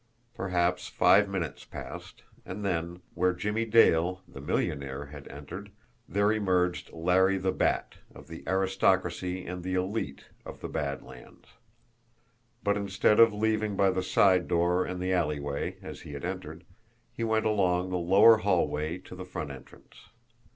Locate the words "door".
14.47-14.85